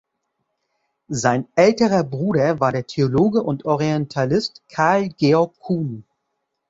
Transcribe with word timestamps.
Sein 1.11 1.47
älterer 1.53 2.03
Bruder 2.03 2.59
war 2.59 2.71
der 2.71 2.87
Theologe 2.87 3.43
und 3.43 3.65
Orientalist 3.65 4.63
Karl 4.67 5.09
Georg 5.09 5.59
Kuhn. 5.59 6.03